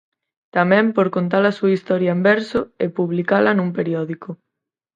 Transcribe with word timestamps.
Tamén 0.55 0.85
por 0.95 1.07
contar 1.15 1.43
a 1.47 1.55
súa 1.57 1.75
historia 1.77 2.11
en 2.17 2.21
verso 2.29 2.59
e 2.83 2.85
publicala 2.97 3.51
nun 3.57 3.69
periódico. 3.77 4.29